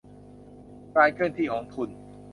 [0.95, 1.89] การเคลื่อนที่ของทุน